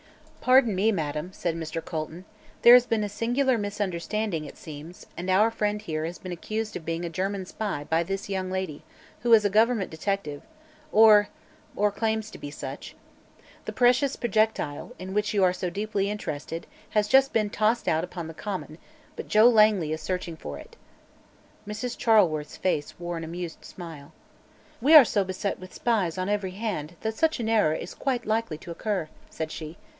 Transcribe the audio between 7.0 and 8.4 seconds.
a German spy by this